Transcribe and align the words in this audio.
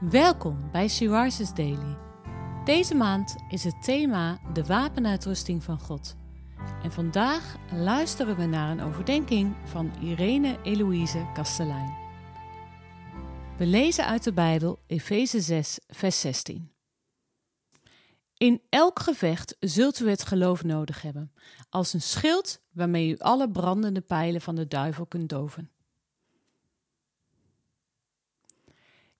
Welkom 0.00 0.70
bij 0.72 0.88
She 0.88 1.50
Daily. 1.54 1.96
Deze 2.64 2.94
maand 2.94 3.36
is 3.48 3.64
het 3.64 3.82
thema 3.82 4.38
de 4.52 4.64
wapenuitrusting 4.64 5.64
van 5.64 5.78
God. 5.78 6.16
En 6.82 6.92
vandaag 6.92 7.56
luisteren 7.72 8.36
we 8.36 8.46
naar 8.46 8.70
een 8.70 8.80
overdenking 8.80 9.56
van 9.64 9.92
Irene 10.00 10.58
Eloïse 10.62 11.30
Kastelein. 11.34 11.94
We 13.58 13.66
lezen 13.66 14.06
uit 14.06 14.24
de 14.24 14.32
Bijbel 14.32 14.82
Efeze 14.86 15.40
6, 15.40 15.78
vers 15.86 16.20
16. 16.20 16.72
In 18.36 18.62
elk 18.68 18.98
gevecht 18.98 19.56
zult 19.60 20.00
u 20.00 20.08
het 20.08 20.24
geloof 20.24 20.64
nodig 20.64 21.02
hebben, 21.02 21.32
als 21.68 21.92
een 21.92 22.02
schild 22.02 22.62
waarmee 22.72 23.10
u 23.10 23.16
alle 23.18 23.50
brandende 23.50 24.00
pijlen 24.00 24.40
van 24.40 24.54
de 24.54 24.66
duivel 24.66 25.06
kunt 25.06 25.28
doven. 25.28 25.70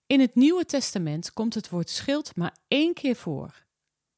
In 0.07 0.21
het 0.21 0.35
Nieuwe 0.35 0.65
Testament 0.65 1.33
komt 1.33 1.55
het 1.55 1.69
woord 1.69 1.91
schild 1.91 2.37
maar 2.37 2.57
één 2.69 2.95
keer 2.95 3.17
voor. 3.17 3.65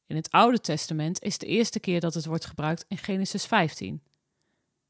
In 0.07 0.17
het 0.17 0.31
Oude 0.31 0.61
Testament 0.61 1.23
is 1.23 1.39
de 1.39 1.47
eerste 1.47 1.81
keer 1.81 2.01
dat 2.01 2.15
het 2.15 2.25
wordt 2.25 2.47
gebruikt 2.47 2.85
in 2.89 2.99
Genesis 2.99 3.47
15. 3.47 4.03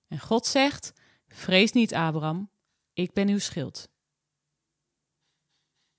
En 0.08 0.18
God 0.18 0.46
zegt: 0.46 0.92
Vrees 1.28 1.72
niet, 1.72 1.94
Abraham, 1.94 2.50
ik 2.92 3.12
ben 3.12 3.28
uw 3.28 3.38
schild. 3.38 3.88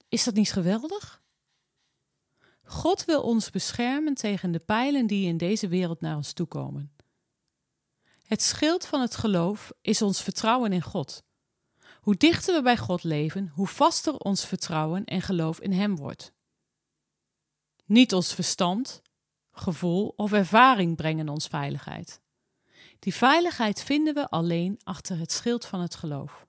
Is 0.08 0.24
dat 0.24 0.34
niet 0.34 0.52
geweldig? 0.52 1.24
God 2.64 3.06
wil 3.06 3.22
ons 3.22 3.50
beschermen 3.50 4.14
tegen 4.14 4.52
de 4.52 4.60
pijlen 4.60 5.08
die 5.08 5.28
in 5.28 5.38
deze 5.38 5.68
wereld 5.68 6.02
naar 6.02 6.16
ons 6.16 6.34
toekomen. 6.34 6.96
Het 8.24 8.42
schild 8.42 8.86
van 8.86 9.02
het 9.02 9.16
geloof 9.16 9.72
is 9.82 10.02
ons 10.02 10.22
vertrouwen 10.22 10.74
in 10.74 10.82
God. 10.82 11.24
Hoe 12.00 12.16
dichter 12.16 12.56
we 12.56 12.62
bij 12.62 12.78
God 12.78 13.04
leven, 13.04 13.52
hoe 13.54 13.68
vaster 13.68 14.18
ons 14.18 14.46
vertrouwen 14.46 15.06
en 15.06 15.22
geloof 15.22 15.60
in 15.60 15.72
Hem 15.72 15.96
wordt. 15.96 16.34
Niet 17.86 18.14
ons 18.14 18.34
verstand, 18.34 19.02
gevoel 19.52 20.14
of 20.16 20.32
ervaring 20.32 20.96
brengen 20.96 21.30
ons 21.30 21.48
veiligheid. 21.48 22.22
Die 23.00 23.14
veiligheid 23.14 23.84
vinden 23.84 24.14
we 24.14 24.30
alleen 24.30 24.80
achter 24.84 25.18
het 25.18 25.32
schild 25.32 25.66
van 25.66 25.80
het 25.82 25.96
geloof. 25.96 26.48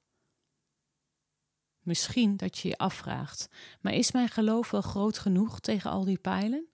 Misschien 1.80 2.36
dat 2.36 2.58
je 2.58 2.69
je 2.69 2.77
afvraagt, 2.77 3.48
maar 3.80 3.92
is 3.92 4.12
mijn 4.12 4.28
geloof 4.28 4.70
wel 4.70 4.82
groot 4.82 5.19
genoeg 5.19 5.60
tegen 5.60 5.91
al 5.91 6.05
die 6.05 6.19
pijlen? 6.19 6.69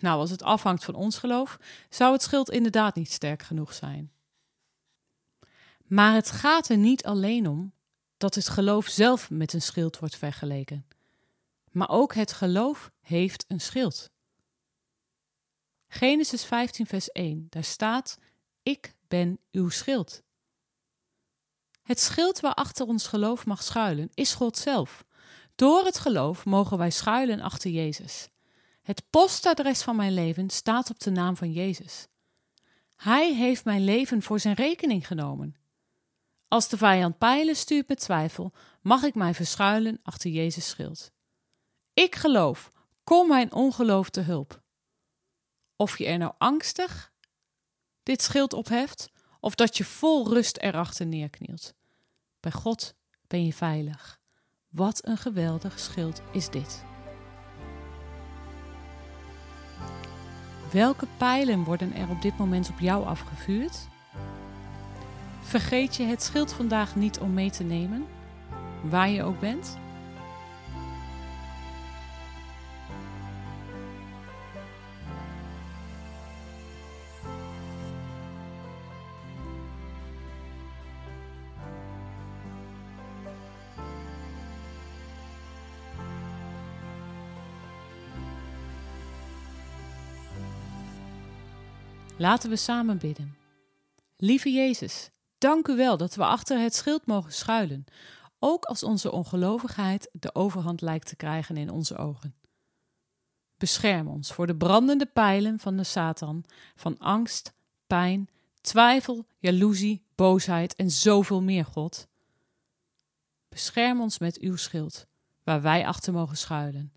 Nou, 0.00 0.20
als 0.20 0.30
het 0.30 0.42
afhangt 0.42 0.84
van 0.84 0.94
ons 0.94 1.18
geloof, 1.18 1.58
zou 1.88 2.12
het 2.12 2.22
schild 2.22 2.50
inderdaad 2.50 2.94
niet 2.94 3.12
sterk 3.12 3.42
genoeg 3.42 3.74
zijn. 3.74 4.12
Maar 5.88 6.14
het 6.14 6.30
gaat 6.30 6.68
er 6.68 6.76
niet 6.76 7.04
alleen 7.04 7.48
om 7.48 7.72
dat 8.16 8.34
het 8.34 8.48
geloof 8.48 8.86
zelf 8.86 9.30
met 9.30 9.52
een 9.52 9.62
schild 9.62 9.98
wordt 9.98 10.16
vergeleken, 10.16 10.86
maar 11.70 11.88
ook 11.88 12.14
het 12.14 12.32
geloof 12.32 12.90
heeft 13.00 13.44
een 13.48 13.60
schild. 13.60 14.10
Genesis 15.88 16.44
15, 16.44 16.86
vers 16.86 17.12
1, 17.12 17.46
daar 17.50 17.64
staat: 17.64 18.18
Ik 18.62 18.94
ben 19.08 19.38
uw 19.50 19.68
schild. 19.68 20.22
Het 21.82 22.00
schild 22.00 22.40
waarachter 22.40 22.86
ons 22.86 23.06
geloof 23.06 23.46
mag 23.46 23.62
schuilen 23.62 24.10
is 24.14 24.34
God 24.34 24.56
zelf. 24.56 25.04
Door 25.54 25.84
het 25.84 25.98
geloof 25.98 26.44
mogen 26.44 26.78
wij 26.78 26.90
schuilen 26.90 27.40
achter 27.40 27.70
Jezus. 27.70 28.28
Het 28.82 29.02
postadres 29.10 29.82
van 29.82 29.96
mijn 29.96 30.14
leven 30.14 30.50
staat 30.50 30.90
op 30.90 31.00
de 31.00 31.10
naam 31.10 31.36
van 31.36 31.52
Jezus. 31.52 32.06
Hij 32.96 33.34
heeft 33.34 33.64
mijn 33.64 33.84
leven 33.84 34.22
voor 34.22 34.40
zijn 34.40 34.54
rekening 34.54 35.06
genomen. 35.06 35.56
Als 36.48 36.68
de 36.68 36.76
vijand 36.76 37.18
pijlen 37.18 37.56
stuurt 37.56 37.88
met 37.88 38.00
twijfel, 38.00 38.52
mag 38.80 39.02
ik 39.02 39.14
mij 39.14 39.34
verschuilen 39.34 40.00
achter 40.02 40.30
Jezus 40.30 40.68
schild. 40.68 41.12
Ik 41.92 42.14
geloof, 42.14 42.70
kom 43.04 43.28
mijn 43.28 43.52
ongeloof 43.52 44.10
te 44.10 44.20
hulp. 44.20 44.62
Of 45.76 45.98
je 45.98 46.06
er 46.06 46.18
nou 46.18 46.32
angstig 46.38 47.12
dit 48.08 48.22
schild 48.22 48.52
opheft, 48.52 49.10
of 49.40 49.54
dat 49.54 49.76
je 49.76 49.84
vol 49.84 50.28
rust 50.28 50.56
erachter 50.56 51.06
neerknielt. 51.06 51.74
Bij 52.40 52.52
God 52.52 52.94
ben 53.26 53.44
je 53.44 53.52
veilig. 53.52 54.20
Wat 54.68 55.06
een 55.06 55.16
geweldig 55.16 55.78
schild 55.78 56.22
is 56.32 56.48
dit. 56.48 56.84
Welke 60.72 61.06
pijlen 61.18 61.64
worden 61.64 61.92
er 61.92 62.08
op 62.08 62.22
dit 62.22 62.38
moment 62.38 62.68
op 62.70 62.78
jou 62.78 63.06
afgevuurd? 63.06 63.88
Vergeet 65.40 65.96
je 65.96 66.02
het 66.02 66.22
schild 66.22 66.52
vandaag 66.52 66.96
niet 66.96 67.18
om 67.18 67.34
mee 67.34 67.50
te 67.50 67.64
nemen, 67.64 68.06
waar 68.82 69.08
je 69.08 69.22
ook 69.22 69.40
bent? 69.40 69.78
Laten 92.18 92.50
we 92.50 92.56
samen 92.56 92.98
bidden. 92.98 93.36
Lieve 94.16 94.52
Jezus, 94.52 95.10
dank 95.38 95.68
u 95.68 95.76
wel 95.76 95.96
dat 95.96 96.14
we 96.14 96.24
achter 96.24 96.58
het 96.60 96.74
schild 96.74 97.06
mogen 97.06 97.32
schuilen, 97.32 97.84
ook 98.38 98.64
als 98.64 98.82
onze 98.82 99.12
ongelovigheid 99.12 100.08
de 100.12 100.34
overhand 100.34 100.80
lijkt 100.80 101.06
te 101.06 101.16
krijgen 101.16 101.56
in 101.56 101.70
onze 101.70 101.96
ogen. 101.96 102.34
Bescherm 103.56 104.08
ons 104.08 104.32
voor 104.32 104.46
de 104.46 104.56
brandende 104.56 105.06
pijlen 105.06 105.58
van 105.58 105.76
de 105.76 105.84
Satan, 105.84 106.44
van 106.74 106.98
angst, 106.98 107.52
pijn, 107.86 108.28
twijfel, 108.60 109.26
jaloezie, 109.38 110.02
boosheid 110.14 110.74
en 110.74 110.90
zoveel 110.90 111.42
meer, 111.42 111.64
God. 111.64 112.08
Bescherm 113.48 114.00
ons 114.00 114.18
met 114.18 114.38
uw 114.38 114.56
schild, 114.56 115.06
waar 115.44 115.62
wij 115.62 115.86
achter 115.86 116.12
mogen 116.12 116.36
schuilen. 116.36 116.92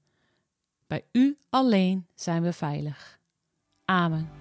Bij 0.87 1.05
u 1.11 1.37
alleen 1.49 2.07
zijn 2.15 2.41
we 2.41 2.53
veilig. 2.53 3.19
Amen. 3.85 4.40